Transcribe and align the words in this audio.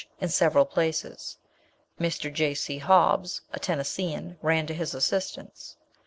in 0.19 0.29
several 0.29 0.65
places. 0.65 1.37
Mr. 1.99 2.33
J. 2.33 2.55
C. 2.55 2.79
Hobbs 2.79 3.41
(a 3.53 3.59
Tennessean) 3.59 4.35
ran 4.41 4.65
to 4.65 4.73
his 4.73 4.95
assistance. 4.95 5.77